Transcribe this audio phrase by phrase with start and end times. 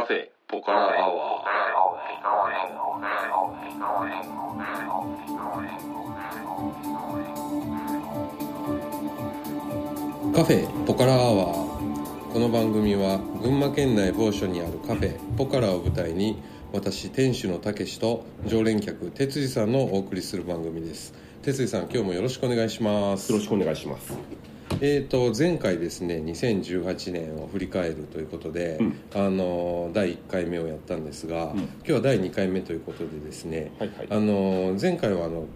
[0.00, 1.44] カフェポカラアワー
[10.34, 12.32] カフェポカラアワー。
[12.32, 16.42] この番組は群馬県内某所にあるカフェポカラを舞台に
[16.72, 21.12] 私店主のたけしと常連客哲司さんのお送りする番組です。
[21.42, 23.30] 哲司さん今日もよろしくお願いします。
[23.30, 24.16] よろしくお願いします
[24.80, 29.00] えー、と前回ですね2018年を振り返るということで、うん。
[29.14, 31.58] あの第1回目をやったんですが、ん。
[31.58, 34.06] 今日は第2回目ということでですね、はいはい。
[34.10, 35.46] あの前回はあの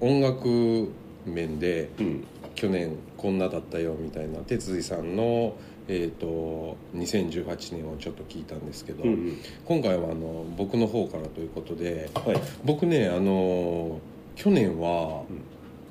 [0.00, 0.90] 音楽
[1.24, 2.24] 面でうん。
[2.54, 5.56] 去年こんなだったよみたいな哲司さんの、
[5.88, 9.38] えー、と2018年をちょっと聞いたんですけど、うんうん。
[9.66, 12.40] 今回はあの僕の方からということではい。
[12.64, 14.00] 僕ねあの
[14.36, 15.22] 去年は、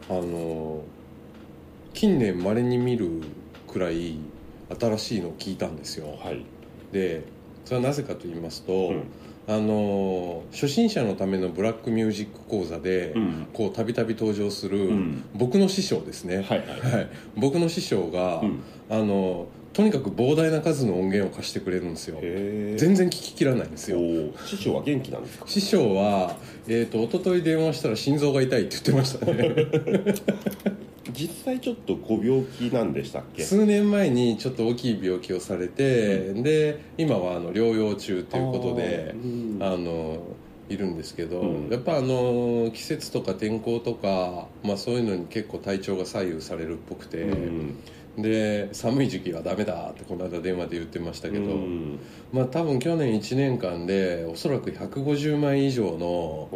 [0.10, 0.84] あの
[1.96, 3.10] 近年まれに見る
[3.68, 4.18] くらい
[4.80, 6.18] 新しいのを聞いたんですよ。
[6.22, 6.46] はい。
[6.92, 7.24] で
[7.64, 9.04] それはなぜかと言いますと、うん。
[9.48, 13.48] あの初心者のためのブラックミュージック講座で、うん。
[13.54, 15.24] こうたびたび登場する、ん。
[15.34, 18.60] 僕の師匠ですね、はいはいはい、僕の師匠が、うん。
[18.90, 22.20] あのとにかく膨大な数の音源を貸してくれるんですよ。
[22.22, 24.00] 全然聞ききらないんですよ。
[24.46, 25.46] 師匠は元気なんですか？
[25.48, 29.56] 師匠は、えー、と一昨日電話したら心臓が痛いって言ってましたね
[31.16, 33.44] 実際ちょっとご病気なんでしたっけ？
[33.44, 39.64] 数年前にちょっと大きい病気をされて、で今はあの療養中ということであーうん。
[39.64, 40.20] あの
[40.68, 41.70] いるんですけど、うん。
[41.70, 47.78] やっぱあの季節とか天候とか、まあ、そういうのに結構体調が左右されるっぽくて、うん
[48.18, 52.00] で寒い時期はダメだってこの間電話で言ってましたけど、うん。
[52.32, 56.50] まあ多分去年1年間でおそらく150枚以上の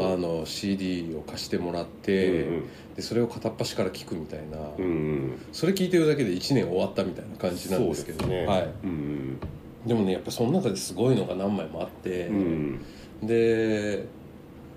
[0.00, 5.46] あの CD を貸してもらって、うんでそれを片っ端から聞くみたいな、うんうん。
[5.52, 8.46] それ聞いてるだけで1年終わったみたいな感じなんですけどね。
[8.46, 9.38] はい、うん。
[9.84, 12.80] でもねやっぱその中ですごいのが何枚もあって、うん。
[13.20, 14.06] で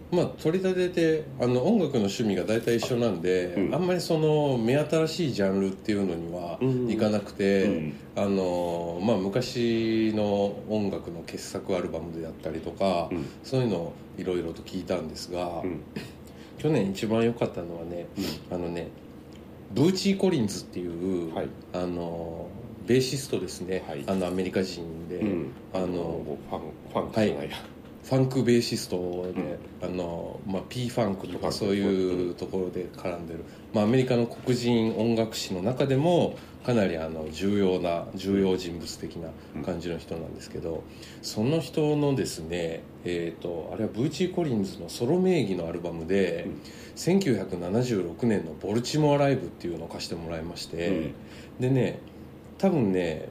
[0.09, 3.75] まあ取り立ててあの音楽の趣味が大体一緒なんで、うん。
[3.75, 6.89] あんまりその目新しいジャンルっていうのにはうん。
[6.89, 7.93] いかなくて、うん。
[8.15, 13.25] あのまあ、昔の音楽の傑作アルバムであったりとか、うん。
[13.43, 15.81] そういうのをいろいろと聞いたんですが、うん。
[16.57, 18.07] 去年一番良かったのはね
[18.49, 18.87] あのね
[19.73, 21.49] ブーチー・コリンズっていう、はい。
[21.73, 22.47] あの
[22.85, 24.05] ベーシストですね、はい。
[24.07, 25.51] あのアメリカ人で、うん。
[25.73, 26.61] あのファン
[26.93, 27.57] ファンクじゃないや
[28.09, 39.29] ファンクベーシストで、あのまあ、P ファンクとかそういうところで絡んでる、まあ、アメリカの黒人音楽史の中でもかなりあの重要な重要人物的な
[39.63, 40.83] 感じの人なんですけど、
[41.21, 46.61] その人のですね、えー、とあれはブーチー・コリンズのソロ名義のアルバムで、うん。
[46.97, 51.11] 1976年の「ボルチモアライブ」っていうのを貸してもらいまして、
[51.59, 51.99] でね
[52.57, 53.29] 多分ね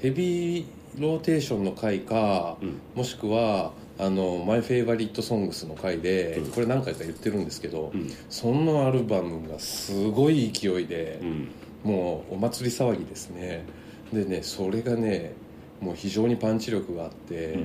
[0.00, 0.64] ヘビー
[0.98, 2.80] ローテーションの回か、うん。
[2.94, 6.50] もしくはあのマイ・フェイバリット・ソングスの回で、うん。
[6.52, 8.10] これ何回か言ってるんですけど、うん。
[8.28, 11.48] そのアルバムがすごい勢いでう、ん。
[11.84, 13.64] もうお祭り騒ぎですね。
[14.12, 15.34] でねそれがね
[15.80, 17.58] もう非常にパンチ力があって、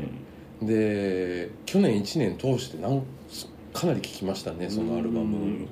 [0.62, 3.04] で去年1年通してなん
[3.74, 5.70] かなり聴きましたねそのアルバム、うん。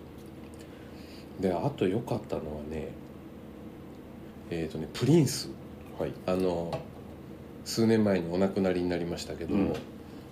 [1.42, 2.90] であと良かったのはね
[4.50, 5.50] えっ、とねプリンス。
[6.00, 6.14] はい。
[6.28, 6.72] あの
[7.68, 9.74] 数年前にお亡くなりになりましたけど、うん。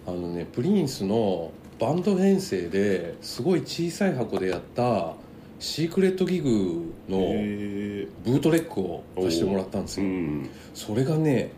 [0.07, 5.13] あのねプリンスのバンド編成ですごい小さい箱でやった
[5.59, 10.09] シークレットギグのブートレッグを貸してもらったんですよ、う。
[10.09, 10.49] ん。
[10.73, 11.51] それがね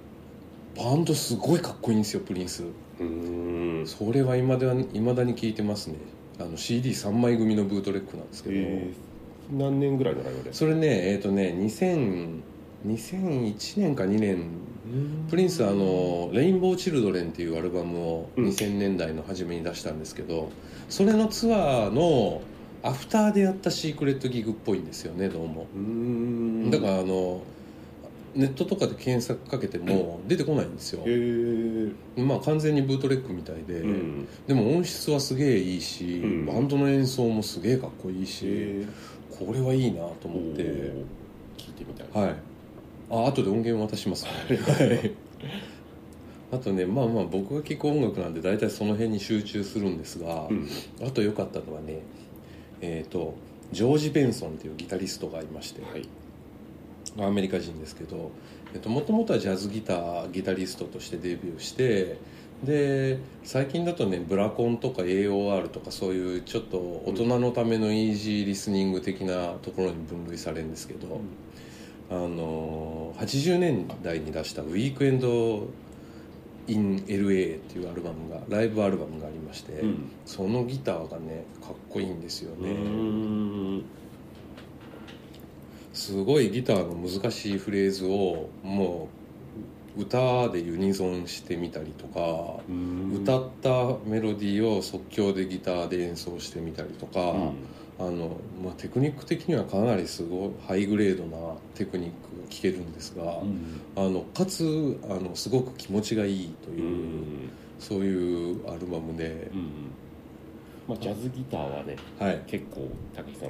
[0.75, 2.63] バンドすごいかっこいいんですよプリンス。
[2.99, 3.83] うん。
[3.85, 5.95] それはいまだだに聴いてますね。
[6.39, 9.07] あの CD3 枚組のブートレックなんですけど、えー
[9.49, 10.51] 何年ぐらいのライブで？
[10.51, 12.41] すそれねえっ、とね2000
[12.85, 14.56] 2001年か2年
[15.29, 18.45] プリンスあの「レインボー・チルドレン」っていうアルバムをうん。
[18.45, 20.49] 2000年代の初めに出したんですけど、
[20.89, 22.41] それのツアーの
[22.83, 26.71] アフターでやったシークレットギグっぽいんですよねどうも、うん。
[26.71, 27.41] だからあの
[28.35, 32.21] ネットとかで検索かけても出てこないんですよ、へえ。
[32.21, 34.27] まあ完全にブートレックみたいで、うん。
[34.45, 36.45] でも音質はすげえいいし、うん。
[36.45, 38.85] バンドの演奏もすげえかっこいいし、へ
[39.31, 40.61] これはいいなとお思って、
[41.57, 42.25] 聞いてみたい。
[42.25, 42.35] はい
[43.09, 45.11] あ後で音源渡します、はい。
[46.51, 50.67] あとねまあまあ僕が聴く音楽なんで大体その辺に集中するんですが、うん。
[51.05, 52.01] あと良かったのはね
[52.81, 53.35] えっ、と
[53.71, 56.07] ジョージ・ベンソンっていうギタリストがいまして、はい。
[57.19, 58.31] アメリカ人ですけど
[58.85, 62.17] もともとはジャズギターギタリストとしてデビューして
[62.63, 71.21] で最近だとねブラコンとか AOR とかそういうちょっと大人のためのイージーリスニング的なところに分類されるんですけど、
[72.09, 75.67] あの80年代に出した「ウィークエンド
[76.67, 80.11] in LA」っていうアルバムがライブアルバムがありまして、うん。
[80.25, 83.83] そのギターがねかっこいいんですようね、ん。
[85.93, 89.09] すごいギターの難しいフレーズをも
[89.97, 92.61] う歌でユニゾンしてみたりとか、
[93.15, 97.33] 歌ったメロディーを即興でギターで演奏してみたりとか、
[97.99, 103.41] あのまあ、テクニック的にはかなりすごいハイグレードなテクニックが聴けるんですが、
[103.95, 107.49] あのかつあのすごく気持ちがいいとういう、ん。
[107.79, 109.91] そういうアルバムで、うん。
[110.87, 113.49] まあジャズギターはねはい、結構高木さん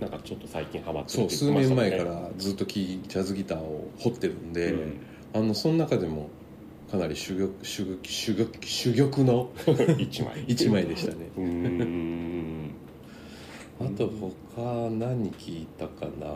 [0.00, 2.14] なんかちょっと最近ハマってそうるって数年言ってましたもんね。
[2.14, 5.00] 前からずっとジャズギターを掘ってるんで、うん。
[5.32, 6.28] あのその中でも
[6.90, 9.50] かなり珠玉珠玉珠玉珠玉の
[9.98, 10.44] 一枚。
[10.48, 11.28] 一枚でしたね。
[11.36, 12.39] うーん
[13.80, 14.10] あと
[14.54, 16.26] 他何聞いたかな？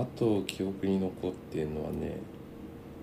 [0.00, 2.16] あと記憶に残ってるのはね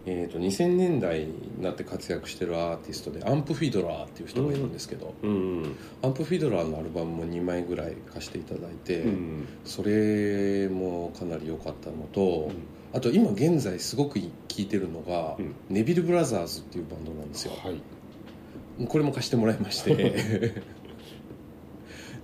[0.05, 12.49] えー、と2000年代になって活躍してるアーティストでアンプ・フィドラーっていう人がいるんですけど、うんアンプ・フィドラーのアルバムも2枚ぐらい貸していただいて、うんそれもかなり良かったのと、
[12.93, 15.55] あと今現在すごく聴いてるのが、うん。
[15.69, 17.53] ネビル・ブラザーズっていうバンドなんですよ。
[17.63, 17.79] はい。
[18.87, 20.63] これも貸してもらいまして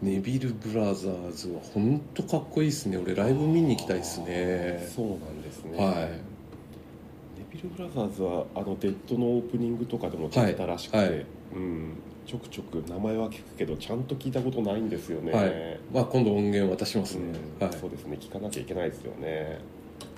[0.02, 2.98] ネビル・ブラザーズは本当かっこいいですね。
[2.98, 4.88] 俺ライブ見に行きたいですね。
[4.94, 5.78] そうなんですね。
[5.78, 5.96] はい。
[5.96, 11.26] ネビル・ブラザーズはあのデッドのオープニングとかでも出てたらしくて、はいはい。
[11.56, 11.94] うん、
[12.26, 15.80] ちょくちょく名前は聞くけどちゃんと聞いたことないんですよね、はい。
[15.94, 17.68] まあ、今度音源渡しますね、うん。
[17.68, 17.78] はい。
[17.78, 18.18] そうですね。
[18.20, 19.60] 聞かなきゃいけないですよね。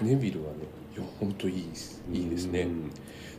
[0.01, 0.59] ネビルはね
[0.95, 2.03] いや本当いいです。
[2.12, 2.91] いいですね、うん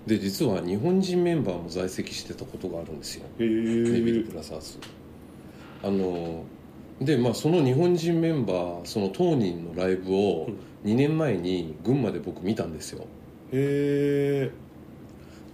[0.07, 3.27] で実は日本人メンバーも在籍してたことがあるんですよ。
[3.39, 4.79] ネビル・ブラザーズ
[5.83, 6.45] あの
[7.01, 10.49] でまあその日本人メンバーその当人のライブを
[10.85, 13.07] 2年前に群馬で僕見たんですよ。
[13.53, 14.51] へえ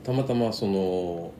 [0.03, 1.33] たまたまその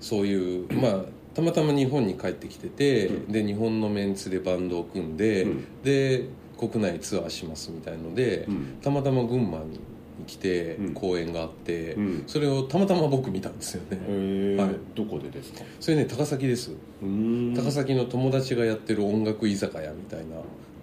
[0.00, 1.04] そういうまあ
[1.34, 3.32] たまたま日本に帰ってきてて、うん。
[3.32, 5.82] で日本のメンツでバンドを組んで、うん。
[5.82, 6.26] で
[6.58, 8.78] 国内ツアーしますみたいので、うん。
[8.82, 9.80] たまたま群馬に
[10.26, 10.94] 来てうん。
[10.94, 12.24] 公演があって、うん。
[12.26, 14.76] それをたまたま僕見たんですよね、はい。
[14.94, 15.64] どこでですか？
[15.80, 16.72] それね高崎です。
[17.02, 17.54] うん。
[17.54, 20.36] 高崎の友達がやってる音楽居酒屋みたいな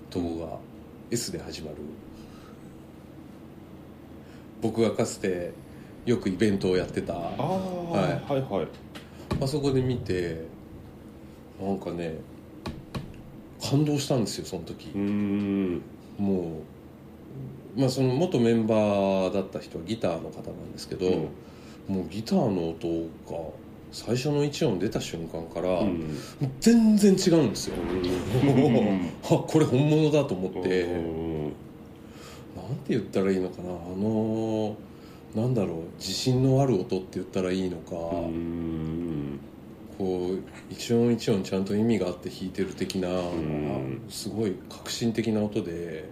[0.09, 0.57] とこが
[1.11, 1.77] S で始まる。
[4.61, 5.53] 僕がかつて
[6.05, 7.13] よくイベントをやってた。
[7.13, 8.31] はい。
[8.31, 8.67] はいはい。
[9.41, 10.43] あそこで見て
[11.61, 12.15] なんかね
[13.61, 14.89] 感動したんですよその時。
[16.17, 16.51] もう
[17.75, 21.29] まあその元メンバーだった人はギターの方なんですけど、うん。
[21.87, 23.49] もうギターの音が
[23.91, 25.81] 最初の1音出た瞬間から、
[26.59, 29.09] 全然違うんですよ、うん。
[29.23, 31.43] あこれ本物だと思って、うん
[32.55, 33.69] なんて言ったらいいのかな。
[33.69, 34.75] あの
[35.35, 39.39] なんだろう自信のある音って言ったらいいのか、うん
[39.97, 40.39] こう
[40.71, 44.01] 一音一音ちゃんと意味があって弾いてる的な、ん。
[44.09, 46.09] すごい革新的な音で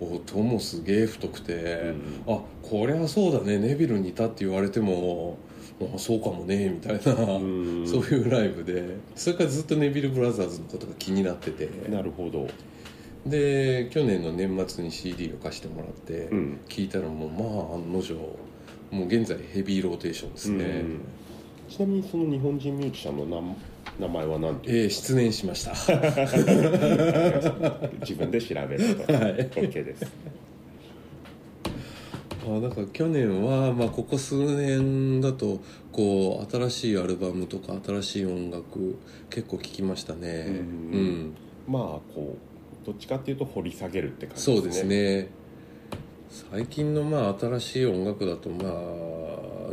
[0.00, 1.94] 音もすげえ太くて、
[2.26, 5.38] あこれはそうだねネビルにいたって言われても
[5.80, 7.86] あそうかもねみたいな、うん。
[7.86, 11.68] そういうライブでそれからずっとネビル・ブラザーズのことが気になってて。
[11.88, 12.48] なるほど、
[13.24, 16.60] で去年の年末に CD を貸してもらって、うん。
[16.68, 18.14] 聞いたらもうまあ案の定
[18.90, 21.00] もう現在ヘビーローテーションですね、うん。
[21.68, 23.56] ちなみにその日本人ミュージシャンの名
[23.98, 25.72] 名前は何ていうえー失念しました。
[28.00, 29.32] 自分で調べると、 はい。
[29.48, 30.06] OK です。
[32.46, 35.60] あだから去年は、まあ、ここ数年だと
[35.90, 38.96] こう新しいアルバムとか新しい音楽
[39.30, 40.46] 結構聴きましたね。
[40.48, 40.54] うん。
[40.56, 41.34] うん。
[41.66, 41.82] まあ
[42.14, 45.28] こうどっちかっていうと掘り下げるって感じそうですね。
[46.50, 49.15] 最近のまあ新しい音楽だとまあ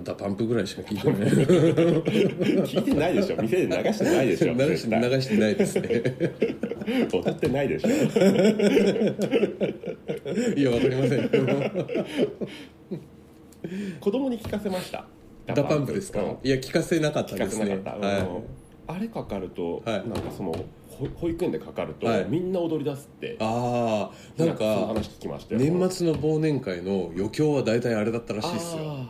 [0.03, 1.29] DA PUMP ぐらいしか聴いてない。
[1.29, 3.41] 聞いてないでしょ。
[3.41, 4.53] 店で流してないでしょ。
[4.53, 6.03] 流し流してないですね。
[7.11, 7.89] 踊ってないでしょ。
[10.57, 11.29] いやわかりません。
[13.99, 15.05] 子供に聞かせました？
[15.47, 16.37] DA PUMP ですか、うん。
[16.43, 17.69] いや聞かせなかったですね。
[17.69, 17.77] はい。
[17.77, 17.79] う
[18.39, 18.43] ん。
[18.87, 20.07] あれかかると、はい。
[20.07, 20.53] なんかその
[20.89, 22.25] ほ保育園でかかると、はい。
[22.27, 25.61] みんな踊り出すってああなんか話聞きましたよ。
[25.61, 29.07] 年末の忘年会の余興は大体あれだったらしいですよ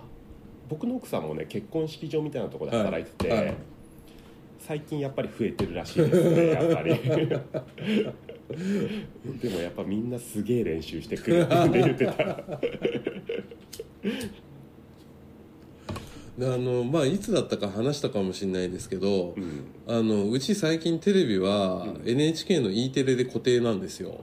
[0.70, 3.46] 僕の奥さんもね結婚式場みたいなところで働いてて、はい。
[3.46, 3.56] はい。
[4.60, 6.98] 最近やっぱり増えてるらしいですねやっぱり。
[9.42, 12.14] でもやっぱみんなすげえ練習してくるって言ってた。
[16.38, 19.66] であのまあいつだったか話したかもしれないですけど、うん。
[19.88, 22.10] あのうち最近テレビはうん。
[22.10, 24.18] NHK の E テレで固定なんですよ、っ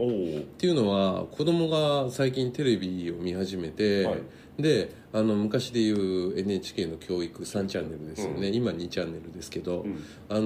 [0.57, 4.19] ていうのは子供が最近テレビを見始めて、はい
[4.61, 8.55] であの昔でいう NHK の教育3チャンネルですよね、うん。
[8.55, 9.99] 今2チャンネルですけど、うん。
[10.29, 10.41] あの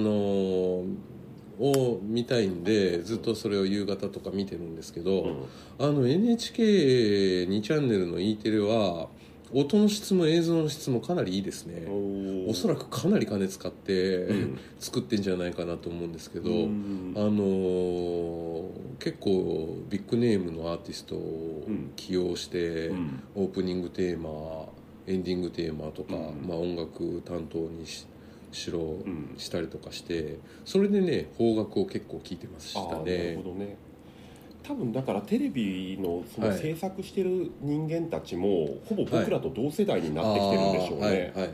[0.83, 0.85] ー
[1.57, 5.45] を見たいんでずっとそれを夕方とか見てるんですけど、うん。
[5.79, 9.07] あの NHK2 チャンネルの E テレは
[9.57, 11.87] 音の質も映像の質もかなりいいですね。
[12.45, 14.59] おそらくかなり金使って、うん。
[14.79, 17.13] 作ってんじゃないかなと思うんですけど、うん。
[17.15, 18.65] あのー
[18.99, 21.93] 結構ビッグネームのアーティストをうん。
[21.95, 23.23] 起用して、うん。
[23.35, 24.65] オープニングテーマ
[25.07, 26.45] エンディングテーマとか、うん。
[26.45, 28.05] まあ、音楽担当にし
[28.51, 29.35] しろ、ん。
[29.37, 33.77] したりとかしてそれでね邦楽を結構聞いてましたねね
[34.67, 41.53] 多分だからテレビのそのはい制作してる人間たちも、ほぼ僕らと同世代になってきてるんでしょうね、あーはいは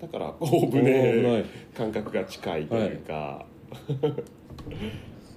[0.00, 1.44] だからオーブねはい。
[1.76, 3.44] 感覚が近いというか、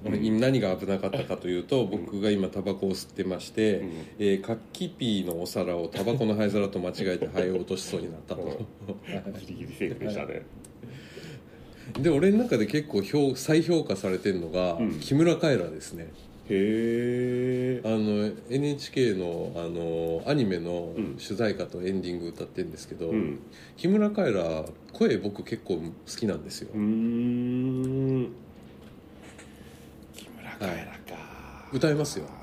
[0.06, 3.90] 俺何が危なかったかというと僕が今タバコを吸ってまして、うん。
[4.20, 8.44] えー、カッキピーのお皿をタバコの灰皿と間違えて灰を落としそうになったと。
[9.40, 10.44] ギリギリセーフでしたね、
[12.00, 15.00] で俺の中で結構評再評価されてるのが、うん。
[15.00, 16.12] 木村カエラですね
[16.50, 21.16] へえあの NHK のあのアニメのうん。
[21.18, 23.40] 主題歌とエンディング歌ってるんですけど、うん。
[23.76, 28.32] 木村カエラ声僕結構好きなんですよ、うーん。
[30.14, 32.26] 木村カエラか、歌いますよ。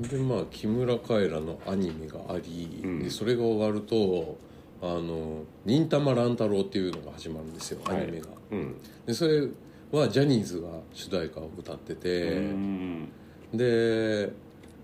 [0.00, 2.98] でまあ木村カエラのアニメがあり、うん。
[3.00, 4.36] でそれが終わると
[4.82, 8.74] 「あの忍たま乱太郎」っていうのが始まるんですよアニメが、うん。
[9.06, 9.48] でそれ
[9.94, 13.08] はジャニーズが主題歌を歌ってて、うん。
[13.52, 14.30] で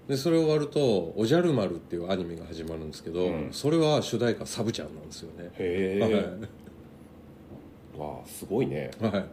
[0.08, 3.48] でそれ終わると「おじゃる丸」っていうアニメが始まるんですけど、うん。
[3.52, 5.50] それは主題歌サブちゃんなんですよね。
[5.58, 8.90] へえ、わあすごいね。
[9.00, 9.24] はい、はい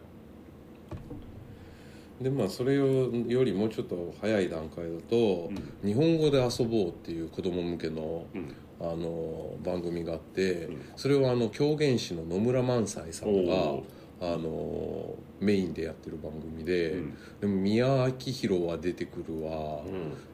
[2.22, 5.50] でまあそれよよりもうちょっと早い段階だと
[5.84, 8.54] 「日本語で遊ぼう」っていう子供向けのうん。
[8.80, 10.80] あの番組があって、うん。
[10.94, 13.82] それをあの狂言師の野村萬斎さんがお
[14.20, 17.14] あのメインでやってる番組で、うん。
[17.40, 19.80] でも宮明宏は出てくるわ、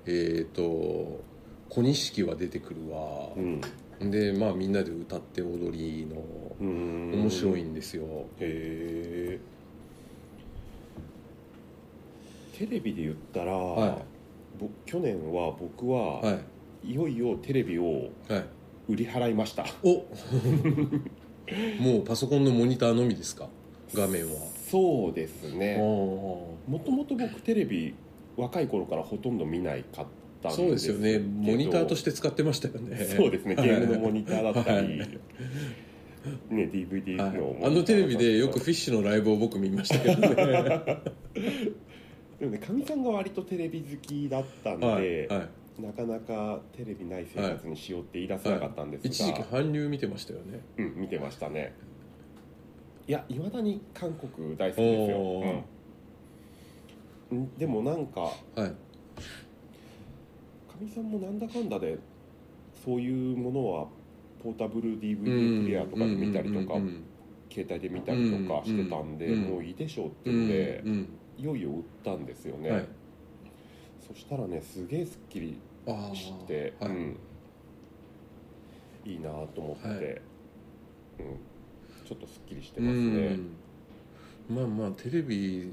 [0.07, 1.21] えっ、と
[1.69, 3.31] 小錦は出てくるわ。
[3.37, 4.11] う、ん。
[4.11, 6.17] でまあみんなで歌って踊りの
[6.61, 7.13] うん。
[7.13, 8.05] 面白いへんですよ、
[8.41, 9.39] え
[12.59, 13.99] テレビで言ったら、は
[14.59, 16.39] ぼ去年は僕は、は
[16.85, 16.93] い。
[16.93, 18.45] い、よいよテレビをはい。
[18.89, 19.65] 売り払いました。
[19.83, 20.05] お。
[21.83, 23.49] もうパソコンのモニターのみですか？
[23.93, 24.33] 画面は。
[24.71, 25.79] そうですね。
[25.81, 27.95] おもともと僕テレビ
[28.37, 30.07] 若い頃からほとんど見ないかっ
[30.43, 31.19] たんそうですよね。
[31.19, 33.05] モニターとしして使ってましたよね。
[33.05, 33.55] そうですね。
[33.57, 35.09] ゲームのモニターだったり、はい。
[36.51, 37.65] ね DVD のはい。
[37.65, 41.03] あのテレビでよくフィッシュのライブを僕見ましたけどね。
[42.41, 45.47] でもねかみさんが割とテレビ好きだったんで、はい、は
[45.79, 50.61] い、なかなかテレビない生活にしようって言い出せなかったんですが、一時期韓流見てましたよね。
[50.79, 51.75] うん、見てましたね
[53.07, 55.63] いやいまだに韓国大好きですよ。
[57.33, 58.61] うん、でもなんかはい。
[58.65, 58.75] か
[60.81, 61.99] みさんもなんだかんだで
[62.85, 63.87] そういうものは
[64.43, 66.75] ポータブル DVD プレイヤーとかで見たりとか、
[67.51, 69.43] 携帯で見たりとかしてたんで、うん。
[69.43, 71.09] もういいでしょうってうん言うんで、うん。
[71.39, 72.87] いよいよ売ったんですよね、はい。
[74.07, 75.59] そしたらねすげえすっきり
[76.15, 76.91] して、はい。
[76.91, 77.17] うん、
[79.07, 79.99] いいなと思って、はい。
[79.99, 81.39] うん、
[82.05, 83.49] ちょっとすっきりしてうますね、ん。
[84.49, 85.73] まあまあテレビ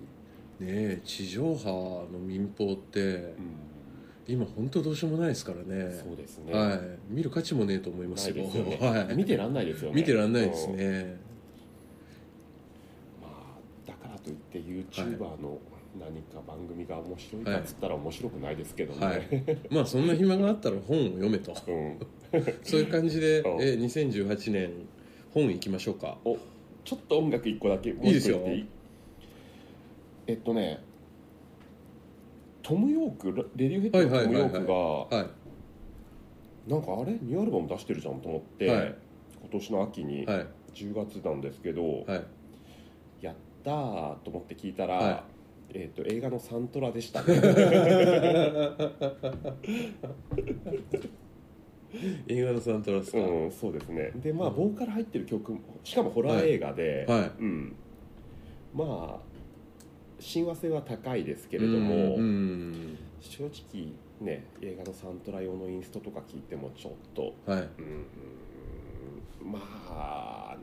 [0.59, 3.71] ね地上波の民放ってうん。
[4.27, 5.91] 今本当どうしようもないですからね。
[5.91, 6.79] そうですね、はい。
[7.09, 8.35] 見る価値もねえと思いますよ。
[8.35, 8.43] ね、
[8.79, 9.15] はい。
[9.15, 9.95] 見てらんないですよね。
[9.95, 10.77] 見てらんないですうん。
[10.77, 11.17] ね
[13.21, 15.59] まあ、だからといって YouTuber の
[15.99, 19.57] 何か番組が面白いかっつったら面白くないですけどね、はい。
[19.69, 21.53] まあそんな暇があったら本を読めと。
[21.67, 21.99] うん、
[22.63, 23.61] そういう感じでうん。
[23.61, 24.69] え2018年
[25.33, 26.17] 本行きましょうか。
[26.25, 26.37] お
[26.83, 27.93] ちょっと音楽一個だけ。
[27.93, 28.41] もういいですよ。
[28.43, 28.67] 言っていい？
[30.27, 30.83] えっとね
[32.63, 35.23] トム・ヨークレディオヘッドのトム・ヨークがは
[36.67, 36.69] い。
[36.69, 37.13] なんかあれ？
[37.21, 38.95] ニューアルバム出してるじゃんと思って、はい。
[39.41, 40.47] 今年の秋にはい。
[40.73, 42.23] 10月なんですけど、はい。
[43.21, 45.23] やったーと思って聞いたら、は
[45.73, 47.39] えっと映画のサントラでしたね
[52.27, 54.11] 映画のサントラですか、うんそうですね。
[54.15, 57.31] でまあボーカル入ってる曲もしかもホラー映画で、はいはい。
[57.39, 57.75] うん、
[58.73, 59.19] まあ
[60.19, 67.61] 親和性は高いですけれども、うん正直ね映画のサントラ用のインストとか聞いてもちょっとはい。
[67.61, 68.05] うん
[69.43, 70.57] まあ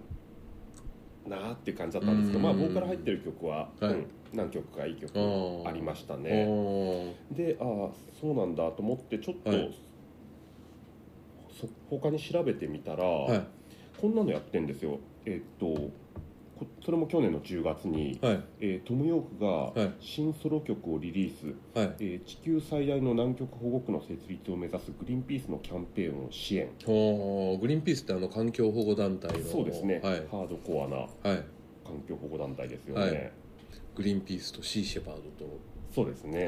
[1.29, 2.45] なーっていう感じだったんですけど、うん。
[2.45, 3.95] まあボーカル入ってる曲は、はい。
[3.95, 5.11] うん何曲かいい曲
[5.67, 7.67] ありましたすねねでああ
[8.21, 9.75] そうなんだと思ってちょっと、はい
[11.61, 13.47] そ他に調べてみたら、はい。
[14.01, 14.99] こんなのやってんですよ。
[15.27, 15.67] えっと
[16.59, 18.45] こそれも去年の10月に、はい。
[18.61, 19.49] えートム・ヨークが
[19.81, 19.95] はい。
[20.01, 21.33] 新ソロ曲をリリー
[21.75, 21.95] ス、はい。
[22.01, 26.69] えー地球最大の南極保護区の設立を目指すグリーンピースのキャンペーンを支援。
[26.87, 30.15] おーグリーンピースってあの環境保護団体のそうですね、はい。
[30.31, 31.45] ハードコアなはい。
[31.85, 33.33] 環境保護団体ですよね、はい。
[33.99, 35.23] グリーンピースとシーシェパード
[35.93, 36.47] そうですね、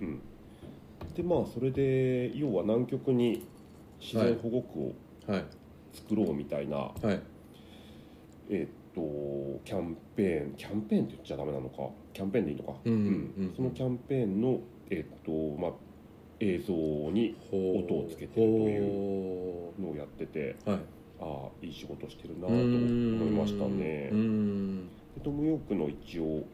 [0.00, 0.20] うん、
[1.16, 3.46] でまあそれで要は南極に
[4.00, 4.94] 自然保護区を
[5.32, 5.44] はい
[5.92, 7.20] 作ろうみたいな、はい。
[8.50, 11.88] えーっとキャンペーンキャンペーンって言っちゃダメなのか？
[12.12, 13.02] キャンペーンでいいのか、うんうんう
[13.42, 15.72] んそのキャンペーンの、えーっとまあ、
[16.40, 20.78] 映像に音をつけてるというほのをやっててうはい。
[21.20, 22.64] ああいい仕事してるなうと思
[23.26, 24.10] いましたね。
[25.14, 26.44] でトム・ヨークの一応、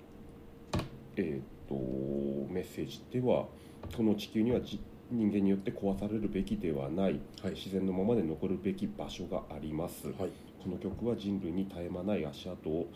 [1.17, 1.75] えー、と
[2.51, 3.47] メッセージでは
[3.95, 4.81] この地球にはじ
[5.15, 7.55] 人間によって壊されるべきではないはい。
[7.55, 10.15] 自然のままで残るべき場所があります、はい。
[10.63, 12.89] この曲は人類に絶え間ない足跡を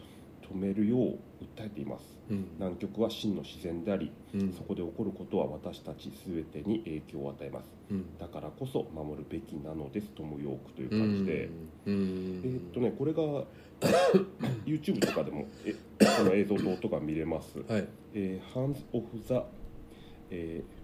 [0.43, 2.17] 止めるよう訴えています。
[2.31, 2.49] うん。
[2.59, 4.53] 南極は真の自然でありうん。
[4.53, 7.67] そこで起こることは私たち全てに影響を与えます。
[7.91, 8.19] うん。
[8.19, 11.51] だからこそ守るべきなのですトム・ヨークという感じで、
[11.87, 12.43] うん。
[12.45, 13.23] えーっとねこれが
[14.67, 17.59] YouTube とかでもえこの映像と音が見れます。
[17.69, 17.87] はい。
[18.15, 19.35] えー、Hands of the、
[20.31, 20.78] えー、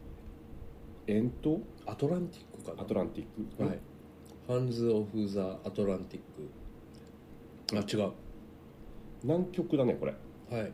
[1.06, 2.82] エントアトランティックかな。
[2.82, 3.78] アトランティック、はい。
[4.48, 6.22] ハンズ・オフ・ザ・アトランティッ
[7.82, 7.98] ク。
[7.98, 8.12] あ違う。
[9.22, 10.14] 南極だねこれ。
[10.50, 10.72] はい。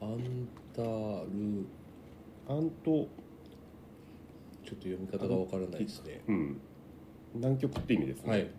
[0.00, 1.66] アンタル
[2.48, 3.08] アント、ちょっ
[4.64, 6.22] と読み方がわからないですね。
[6.28, 6.60] うん、
[7.34, 8.50] 南極って意味ですね、はい。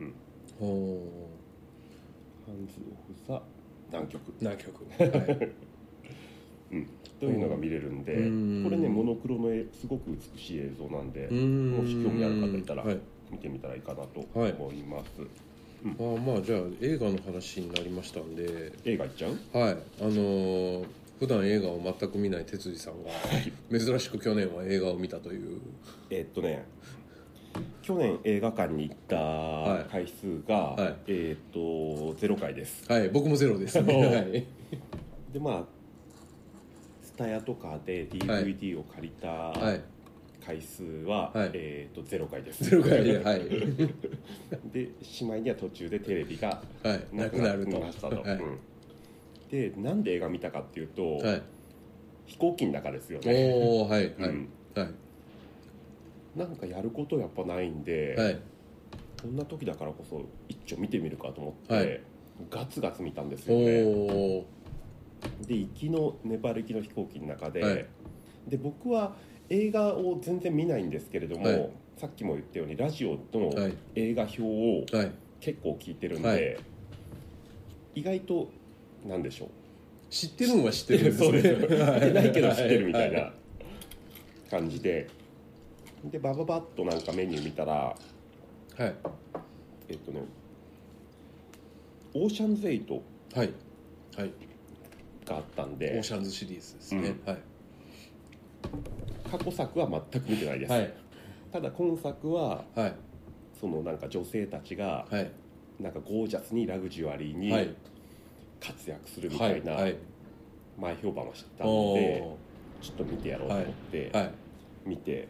[0.00, 0.14] うん。
[0.58, 1.28] ほ
[2.48, 2.68] Hands of
[3.26, 3.40] the
[3.90, 4.28] 南極。
[4.28, 4.84] う南極。
[4.98, 5.52] はい
[7.20, 8.64] というのが見れるんで、うん。
[8.64, 11.70] これねモノクロの絵すごく美しい映像なんで、うん。
[11.72, 12.98] もし興味ある方いたらはい。
[13.30, 14.52] 見てみたらいいかなとはい。
[14.58, 15.10] 思います、
[15.84, 18.72] あまあじゃあ映画の話になりましたんで。
[18.84, 19.58] 映画いっちゃう？
[19.58, 19.76] はい。
[20.00, 20.86] あのー
[21.18, 23.10] 普段映画を全く見ない哲司さんが
[23.76, 25.60] 珍しく去年は映画を見たという。
[26.10, 26.64] えーっとね
[27.82, 30.96] 去年映画館に行った回数が、はい。
[31.08, 32.84] えーっと0回です。
[32.90, 33.08] はい。
[33.08, 33.82] 僕もゼロです。
[33.82, 34.46] ね
[35.32, 35.77] でまあ
[37.18, 39.80] スタヤとかで DVD を借りたはい。
[40.46, 41.50] 回数は、はい。
[41.52, 42.62] えー、と0回です。
[42.62, 43.40] ゼロ回ではい。
[44.72, 47.16] でしまいには途中でテレビがはい。
[47.16, 48.36] なくなるなくなるとましたと、はい。
[48.36, 48.58] うん。
[49.50, 51.42] でなんで映画見たかっていうと、はい。
[52.26, 54.30] 飛行機の中ですよね、おおはいはい。
[54.30, 54.48] うん。
[54.76, 56.38] はい。
[56.38, 58.38] なんかやることやっぱないんで、はい。
[59.20, 62.00] こんな時だからこそ一丁見てみるかと思って、はい。
[62.48, 63.82] ガツガツ見たんですおよね。
[63.82, 64.44] お
[65.46, 67.86] で行きのネパール行きの飛行機の中で、はい。
[68.46, 69.14] で僕は
[69.50, 71.70] 映画を全然見ないんですけれども、はい。
[71.96, 73.74] さっきも言ったようにラジオのはい。
[73.94, 75.12] 映画表をはい。
[75.40, 76.56] 結構聞いてるんで、はい。
[77.94, 78.50] 意外と
[79.06, 79.48] なんでしょう？
[80.10, 81.26] 知ってるのは知ってるんですね。
[81.26, 83.32] そうです見て ないけど知ってるみたいはな
[84.50, 85.08] 感じで。
[86.04, 88.94] でバババッとなんかメニュー見たらはい。
[89.88, 90.20] えっとね
[92.14, 93.02] オーシャンズエイト。
[93.34, 93.52] はい。
[94.16, 94.32] はい
[95.28, 97.16] があったんオーでシャンズシリーズですね。
[97.26, 97.38] はい。
[99.30, 100.94] 過去作は全く見てないです、はい。
[101.52, 102.94] ただ今作ははい。
[103.60, 105.30] そのなんか女性たちがはい。
[105.78, 107.74] なんかゴージャスにラグジュアリーにはい。
[108.60, 109.76] 活躍するみたいな
[110.76, 112.36] 前評判は知ったおのでお
[112.82, 114.32] ちょっと見てやろうと思ってはい。
[114.86, 115.28] 見て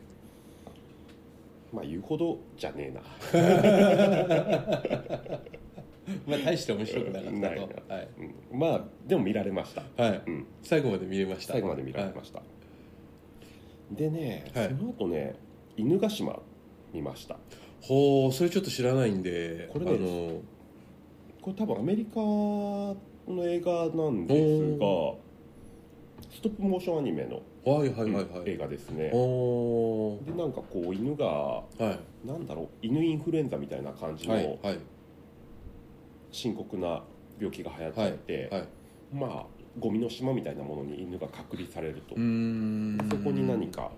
[1.72, 3.00] まあ言うほどじゃねえな
[6.26, 7.94] まあ大して面白くなかったと。
[7.94, 8.08] はい。
[8.52, 8.58] うん。
[8.58, 10.22] まあでも見られました、はい。
[10.26, 11.52] うん、最後まで見れました。
[11.54, 12.42] 最後まで見られました、
[13.90, 14.68] でね、はい。
[14.68, 15.34] その後ね
[15.76, 16.40] 犬ヶ島
[16.92, 17.36] 見ました。
[17.80, 20.40] ほうそれちょっと知らないんでこれねあの
[21.40, 22.96] これ多分アメリカの
[23.44, 24.86] 映画なんですが
[26.30, 31.98] ストップモーションアニメのはいはいはいは映い画ですね、おでなんかこう犬がーはい。
[32.26, 34.78] なんだろう犬インフルエンザみたいな感じはいのはい
[36.30, 37.02] 深刻な
[37.38, 38.68] 病気が流行っちゃって、はい
[39.12, 39.46] まあ
[39.78, 42.20] ゴミの島みたいなものに犬が隔離されると、そこ
[43.30, 43.90] に何か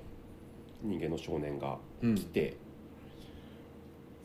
[0.82, 2.56] 人間の少年がうん来て、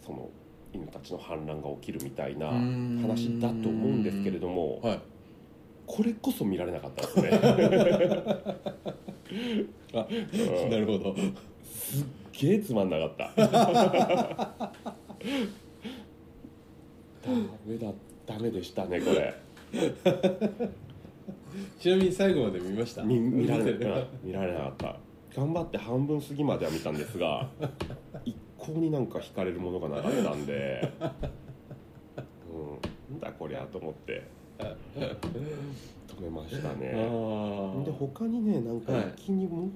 [0.05, 0.29] その
[0.73, 2.99] 犬たちの反乱が起きるみたいなうん。
[3.01, 5.01] 話だと思うんですけれどもはい。
[5.87, 7.29] これこそ見られなかったですね。
[9.93, 10.69] あうん。
[10.69, 11.15] なるほど。
[11.63, 13.47] すっげえつまんなかった。
[13.47, 14.73] ダ
[17.65, 17.91] メだ
[18.25, 19.33] ダメでしたねこれ。
[21.79, 23.03] ちなみに最後まで見ました？
[23.03, 24.99] 見見られな 見られなかった。
[25.35, 27.49] 頑張って半分過ぎまでは見たんですが
[28.23, 31.07] 一向になんか惹かれるものがなかったんで、うん、
[33.11, 34.23] なんだこりゃと思って。
[34.57, 37.83] 止めましたあねー。
[37.83, 39.69] で他にねなんかはい一気にもう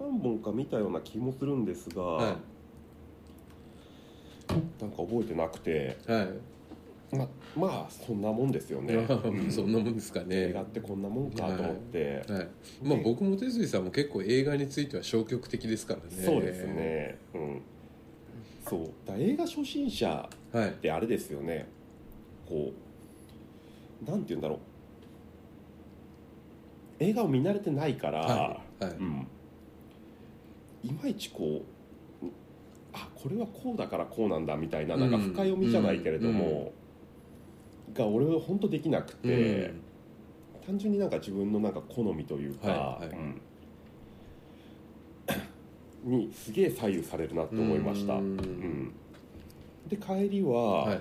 [0.00, 2.36] 何本か見たような気もするんですが、は
[4.80, 5.98] なんか覚えてなくて。
[6.08, 6.28] いはい
[7.14, 9.00] ままあそんなもんですよね、う
[9.46, 10.48] んそんなもんですかね。
[10.48, 12.48] 映画ってこんなもんかと思って、はい。
[12.82, 16.06] まあ僕も手杉さんも結構映画については消極的ですからね。
[16.10, 17.18] そうですね。
[17.34, 17.62] うん。
[18.68, 18.88] そう。
[19.06, 20.68] だ映画初心者はい。
[20.68, 21.66] ってあれですよね。
[22.48, 22.72] こ
[24.06, 24.58] うなんて言うんだろう。
[27.00, 28.84] 映画を見慣れてないから、はい。
[28.84, 28.94] はい。
[28.94, 29.26] うん、
[30.84, 31.74] いまいちこう
[32.94, 36.72] あこれはこうだからこうなんだみたいななんか深読みじゃないけれども、
[37.94, 39.72] が俺は本当できなくて、
[40.66, 43.16] 単純になんか自分のなんか好みというか、はいはい。
[43.16, 43.40] うん。
[46.26, 48.14] にすげえ左右されるなと思いました。
[48.14, 48.34] ううん。
[48.36, 48.92] ん
[49.88, 51.00] で帰りは、はい。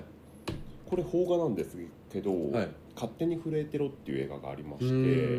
[0.85, 1.77] これ邦画なんです
[2.09, 2.69] けど、はい。
[2.95, 5.37] 勝手に震えてろ」っていう映画がありまうして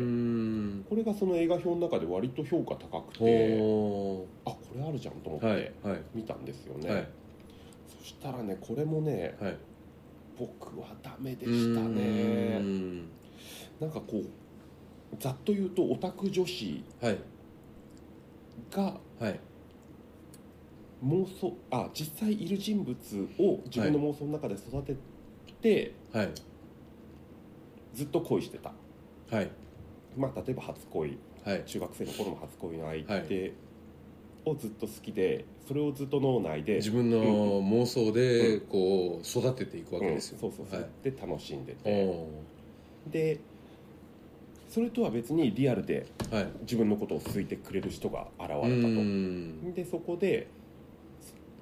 [0.89, 5.71] これがその映画表の中で割と評価高くておあこれあるじゃんと思ってはい。
[6.13, 7.07] 見たんですよね、はい。
[7.99, 9.57] そしたらねこれもねはい
[10.37, 12.59] 僕はダメでしたね。
[12.59, 13.05] ね
[13.79, 14.25] なんかこう
[15.19, 17.19] ざっと言うとオタク女子はい。
[18.71, 18.83] が
[19.19, 19.39] はい。
[21.05, 22.95] 妄想あ実際いる人物
[23.39, 24.95] を自分の妄想の中で育て
[25.61, 26.29] て、はい。
[27.93, 28.73] ずっと恋してた、
[29.31, 29.49] はい。
[30.17, 31.17] まあ、例えば初恋。
[31.43, 31.63] はい。
[31.65, 33.53] 中学生の頃の初恋の相手
[34.45, 37.17] をずっと好きでそれをずっと脳内で自分の
[37.61, 40.51] 妄想でこう育てていくわけですよ、うん。
[40.51, 40.89] そうそうそう、はい。
[41.03, 41.79] で楽しんでて。
[41.91, 43.39] おで
[44.69, 46.05] それとは別にリアルで
[46.61, 48.67] 自分のことを好いてくれる人が現れたうと。
[48.67, 49.73] ーん。
[49.73, 50.47] でそこで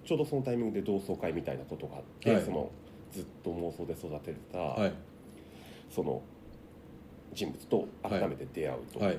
[0.05, 2.43] ちょうどそのタイミングで同窓会みたいなことがあって、はい。
[2.43, 2.69] その
[3.13, 4.93] ずっと妄想で育ててた、はい。
[5.89, 6.21] その
[7.33, 9.17] 人物と改めて出会うと、はい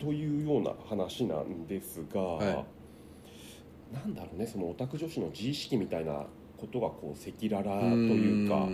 [0.00, 2.64] というような話なんですが、は
[3.92, 6.24] なんだろうねそのオタク女子の自意識みたいな
[6.56, 8.66] ことがこう赤裸々というか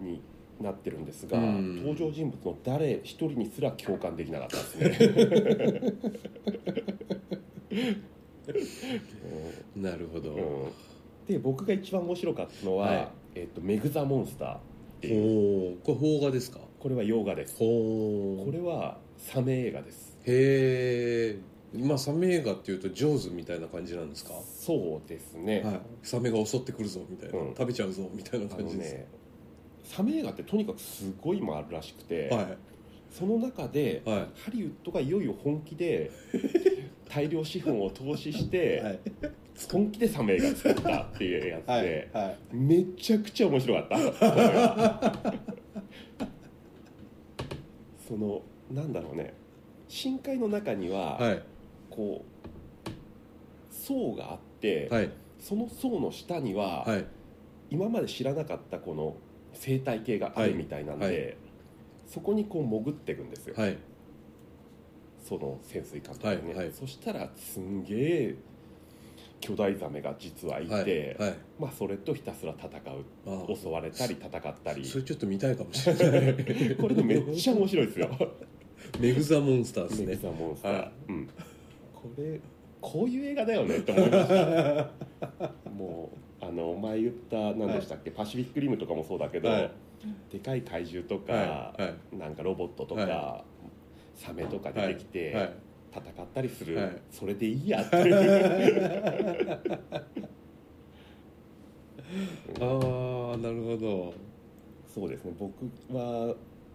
[0.00, 0.20] に
[0.60, 1.76] なってるんですがうん。
[1.76, 5.92] 登場人物の誰一人にすら共感できなかったですね。
[9.76, 9.82] うん。
[9.82, 10.72] なるほど、うん。
[11.26, 13.08] で僕が一番面白かったのは、はい。
[13.34, 14.60] えっとメグ・ザ・モンスターっ
[15.00, 15.78] ていう。
[15.84, 16.60] これ邦画ですか？
[16.78, 17.56] これは洋画です。
[17.56, 17.64] ほ
[18.44, 20.16] これはサメ映画です。
[20.24, 21.36] へ
[21.74, 24.32] えまあサメ映画っていうとジョーズみたいな感じなんですか？
[24.44, 25.80] そうですね、はい。
[26.02, 27.54] サメが襲ってくるぞみたいな、うん。
[27.54, 28.92] 食べちゃうぞみたいな感じです。
[28.94, 29.06] ね
[29.84, 32.46] サメ映画ってとにかくすごいもあるらしくて、は
[33.10, 34.08] その中でい。
[34.08, 36.10] はハリウッドがいよいよ本気で
[37.08, 39.00] 大量資本を投資して、はい。
[39.70, 42.38] 本気でサメ映画作ったっていうやつで、はい。
[42.54, 45.32] めちゃくちゃ面白かった。
[48.08, 49.34] そのなんだろうね。
[49.88, 51.42] 深海の中には、はい。
[51.90, 55.10] こう層があって、はい。
[55.38, 57.04] その層の下には、はい。
[57.70, 59.16] 今まで知らなかったこの
[59.54, 61.36] 生態系があるみたいなんで、
[62.06, 63.78] そこにこう潜っていくんですよ、はい。
[65.26, 68.36] その潜水艦とかね、そしたらすんげえ
[69.40, 71.28] 巨大ザメが実はいて、はい。
[71.30, 71.38] はい。
[71.58, 73.56] まあ、それとひたすら戦う。
[73.56, 74.86] 襲われたり戦ったり。
[74.86, 76.76] それちょっと見たいかもしれない。
[76.80, 78.08] これでめっちゃ面白いですよ
[78.98, 80.06] メグザモンスターですね。
[80.06, 81.28] メグザモンスター、はうん、
[81.94, 82.40] これ
[82.80, 84.90] こういう映画だよねって思いました。
[85.70, 89.70] もうあの前言った何でしたっけ、パシフィックリムとかもそうだけど、はい。
[90.30, 91.82] でかい怪獣とか、はい。
[91.82, 93.44] はなんかロボットとか、は
[94.14, 95.52] サメとか出てきて、はい。
[95.94, 97.02] 戦ったりする、はい。
[97.10, 97.82] それでいいや。
[97.82, 99.60] っていう
[102.60, 104.14] ああなるほど。
[104.92, 105.32] そうですね。
[105.38, 105.64] 僕
[105.96, 106.34] は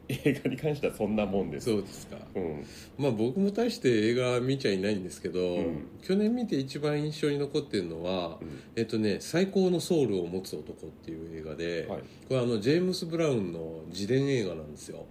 [0.10, 1.70] 映画に関してはそんなもんです。
[1.70, 2.17] そうですか。
[2.36, 2.65] うん。
[2.98, 5.88] まあ僕も大して映画見ちゃいないんですけど、ん。
[6.02, 8.60] 去年見て一番印象に残ってるのは、うん。
[8.76, 12.00] えっとね「最高のソウルを持つ男」っていう映画で、はい。
[12.28, 15.06] これあのジェームス・ブラウンの自伝映画なんですよ。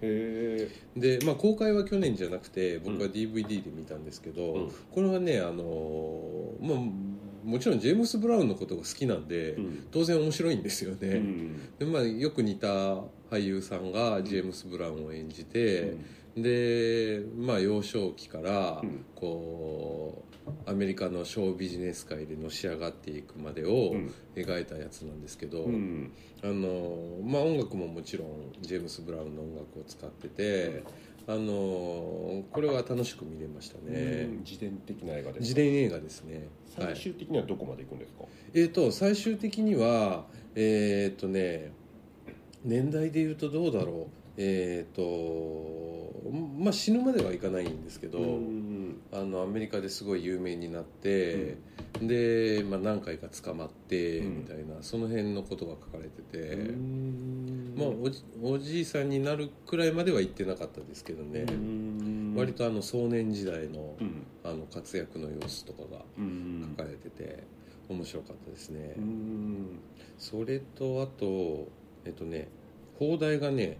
[0.95, 4.71] で、まあ、公開は去年じゃなくて僕は DVD で見たんですけど、うん。
[4.91, 6.79] これはねあのまあ
[7.47, 9.87] もちろんジェームス・ブラウンのことが好きなんで、うん。
[9.89, 11.77] 当然面白いんですよね、うん。
[11.79, 12.67] でまあ、よく似た
[13.31, 15.95] 俳優さんがジェームス・ブラウンを演じて、
[16.35, 19.05] で、まあ、幼少期からうん。
[19.15, 24.13] こうアメリカのショービジネス界でのし上がっていくまでをうん。
[24.35, 26.11] 描いたやつなんですけど、うん。
[26.43, 30.83] あのまあ、音楽ももちろんジェームス・ブラウンの音楽を使ってて、
[31.29, 36.47] あのこれは楽しく見れましたね、うん自伝的な映画です自伝映画ですね。
[36.77, 36.95] はい。
[36.95, 41.73] 最終的にはどこまで行くんですか、えー、と最終的にはえっ、とね
[42.63, 44.17] 年代で言うとどうだろう。
[44.37, 45.01] えっ、と
[46.57, 51.57] まあ死ぬまではいかないんですけど、うんあのアメリカですごい有名になって、
[52.01, 54.37] で、まあ、何回か捕まってうん。
[54.39, 57.75] みたいな、その辺のことが書かれてて、うん。
[57.77, 62.33] まあ、おじおじいさんになるくらいまでは行ってなかったですけどね、うん。
[62.35, 64.23] 割とあの少年時代のうん。
[64.43, 66.75] あの活躍の様子とかがうん。
[66.77, 67.43] 書かれてて
[67.89, 69.79] 面白かったですね、うん。
[70.17, 71.67] それとあと
[72.05, 72.49] えっとね
[72.99, 73.77] 放題がね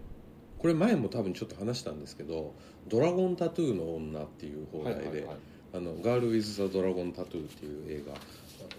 [0.58, 2.54] これ前も多分ちょっと話したんですけど
[2.88, 5.36] 「ドラゴンタトゥーの女」っていう放題で、はいはいはい
[5.72, 8.14] あのガール・ウィズ・ザ・ドラゴン・タトゥーっていう映画。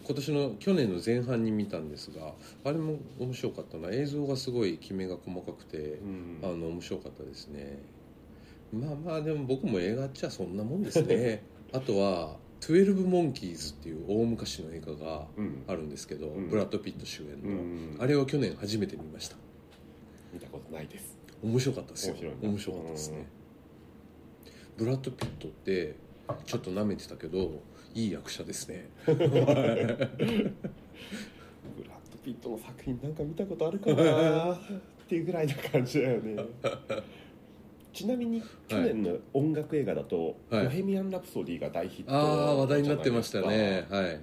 [0.05, 3.89] 今年の去年の前半に見たんですがあれも面白かったな。
[3.91, 6.39] 映像がすごいきめが細かくて、うん。
[6.43, 7.79] あの面白かったですね。
[8.73, 11.43] まあまあでも僕も映画っちゃそんなもんですね。
[11.71, 15.63] あとは「12モンキーズ」っていう大昔の映画がうん。
[15.67, 16.49] あるんですけど、ん。
[16.49, 17.97] ブラッド・ピット主演の、うん。
[17.99, 19.37] あれを去年初めて見ました。
[20.33, 21.17] 見たことないです。
[21.43, 22.15] 面白かったですよ。
[22.41, 23.27] 面白かったですね。
[24.77, 25.95] ブラッド・ピットって
[26.45, 27.61] ちょっと舐めてたけど
[27.93, 28.89] いい役者ですね。
[29.05, 29.37] ブラッド・
[32.23, 34.53] ピットの作品なんか見たことあるかな？
[34.53, 34.57] っ
[35.07, 36.43] ていうぐらいな感じだよね。
[37.91, 40.65] ちなみに去年の音楽映画だと「はい。
[40.65, 43.87] ボヘミアン・ラプソディ」が大ヒットああ話題になってましたね。
[43.89, 44.19] はい。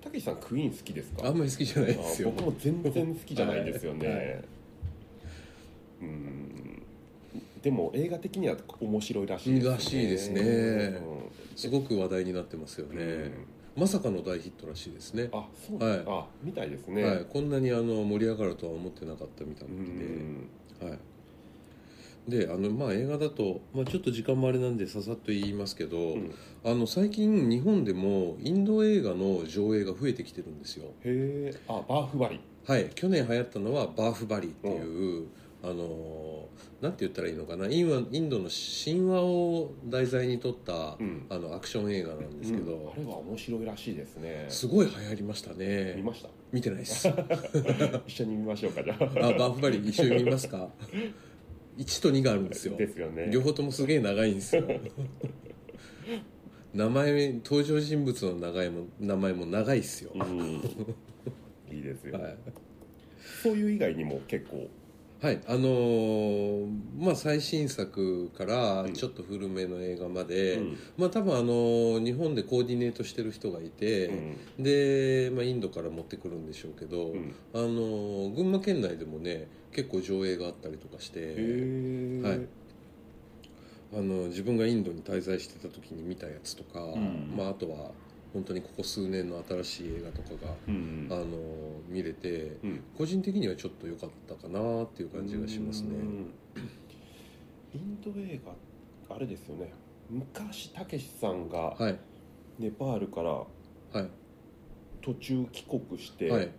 [0.00, 1.26] たけしさんクイーン好きですか？
[1.26, 2.28] あんまり好きじゃないですよ。
[2.28, 4.16] あ僕も全然好きじゃないんですよね、はい。
[4.16, 4.44] はい
[6.02, 6.82] うん。
[7.60, 9.72] でも映画的には面白いらしいですね。
[9.72, 11.00] らしいですね
[11.58, 12.96] すごく話題になってますようん。
[12.96, 13.32] ね、
[13.76, 16.04] まさかの大ヒットらしいですね、あそう、はい。
[16.06, 20.48] あみたいですね、はい、こんなにあの盛り上がるとは思ってなかったみたいうなので、ん。
[20.88, 20.96] は
[22.28, 26.34] い、であのまあ映画だと、まあ、ちょっと時間もあれなんでささっと言いますけど、うん。
[26.64, 30.84] あの最近日本でもインド映画の上映が増えてきてるんですよ。
[31.02, 32.38] へえあバーフバリ。
[32.68, 32.88] はい。
[32.94, 35.26] 去年流行ったのはバーフバリっていう、
[35.62, 36.48] あの
[36.80, 37.66] なんて言ったらいいのかな。
[37.66, 41.26] インワインドの神話を題材に撮った、うん。
[41.28, 42.92] あのアクション映画なんですけど、うん。
[42.92, 44.46] あれは面白いらしいですね。
[44.48, 46.28] すごい流行りました見ねました？
[46.52, 47.08] 見てないです。
[47.08, 47.14] あ
[48.06, 48.98] 一緒に見ましょうかじゃあ。
[48.98, 50.68] バーフバリ一緒に見ますか。
[51.76, 52.76] 1と2があるんですよ。
[52.76, 53.28] ですよね。
[53.32, 54.64] 両方ともすげえ長いんですよ。
[56.74, 60.60] 名前登場人物の名前も名前も長いっすよ、うん。
[61.74, 62.36] いいですよ、はい、
[63.42, 64.68] そういう以外にも結構
[65.20, 68.92] はい、あのーまあ最新作からうん。
[68.92, 70.78] ちょっと古めの映画まで、うん。
[70.96, 74.10] まあ多分あのー日本でコーディネートしてる人がいて、
[74.60, 77.34] で、まあ、インドから持ってくるんでしょうけど、うん。
[77.52, 81.18] あのー群馬県内でもね結構上映があったりとかして、
[82.22, 82.46] はい。
[83.90, 87.34] あの自分がインドに滞在してた時に見たやつとか、ん。
[87.36, 87.90] まあ、あとは
[88.38, 91.26] 本当にここ数年の新しい映画とかが、うんあの
[91.88, 92.80] 見れてうん。
[92.96, 95.88] 個人的にはちょっと良かったかなっていう感じがしますね。
[95.90, 96.32] うん
[97.74, 98.40] インド映
[99.08, 99.72] 画あれですよね。
[100.08, 101.98] 昔たけしさんがはい。
[102.60, 103.46] ネパールからは
[103.94, 104.08] い。
[105.02, 106.50] 途中帰国して、はい。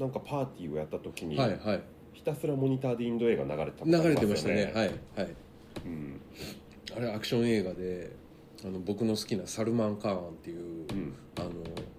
[0.00, 1.82] なんかパーティーをやった時に、はいはい。
[2.14, 4.72] ひたすらモニターでインド映画流れてた流れてましたね。
[4.74, 5.34] はいはい。
[5.84, 6.20] うん。
[6.96, 8.16] あれアクション映画で
[8.64, 11.14] あの僕の好きなサルマン・カーンっていう、うん。
[11.38, 11.50] あの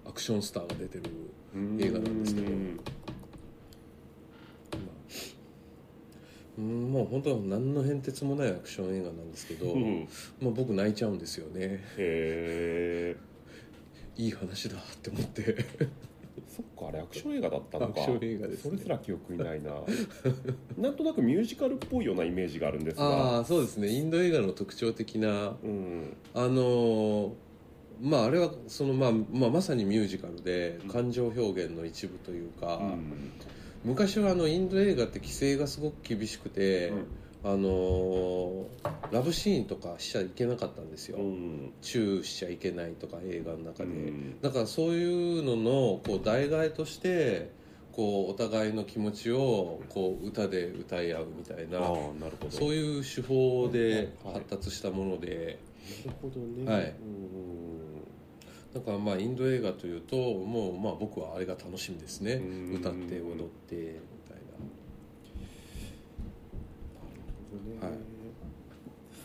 [0.08, 1.04] アクションスターが出てる、
[1.56, 1.78] うん。
[1.82, 2.48] 映画なんですけど。
[2.48, 2.80] うん。
[6.58, 10.08] うん、もう本当何の変哲もないアクション映画なんですけど、うん。
[10.42, 11.84] まあ、僕泣いちゃうんですよね。
[11.98, 13.16] へえ
[14.18, 15.66] いい話だって思って
[16.58, 17.92] そっかあれアクション映画だったのか。
[17.92, 18.72] アクション映画ですね。
[18.72, 19.72] それすら記憶にないな。
[20.78, 23.40] なんとなくミュージカルっぽいようなイメージがあるんですあが。
[23.40, 23.90] あそうですね。
[23.90, 26.18] インド映画の特徴的なうん。
[26.34, 27.32] あのー
[28.00, 33.32] まああれはその、まあまあ、まさにミュージカルで感情表現の一部というか、うん。
[33.84, 36.92] 昔はあのインド映画って規制がすごく厳しくて、
[37.48, 38.68] あのー
[39.12, 41.74] ラブシーンとかしちゃいけなかったんですよ、うん。
[41.82, 44.42] チューしちゃいけないとか映画の中で、うん。
[44.42, 47.52] だからそういうののこう代替えとして
[47.94, 51.80] こうお互いの気持ちをこう歌で歌い合うみたいな
[52.50, 54.34] そういう手法ではい。
[54.36, 55.60] 発達したもので。
[56.06, 56.70] なるほどね。
[56.70, 56.94] はい。
[57.02, 58.04] うん。
[58.74, 62.34] だからまあインド映画というともうまあ僕はあれが楽しみですね。
[62.34, 62.76] うん。
[62.76, 63.82] 歌って踊ってみ
[64.28, 64.66] たいなな
[67.16, 67.94] るほどね、はい。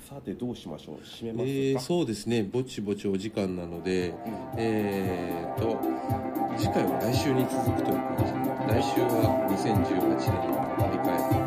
[0.08, 0.96] さてどうしましょう？
[1.04, 2.42] 締めますか、えー、そうですね。
[2.42, 4.12] ぼちぼちお時間なので、
[4.56, 5.78] えーと
[6.58, 8.38] 次回は来週に続くという感じで
[8.74, 9.08] 来週は
[9.48, 11.41] 2018年を振り返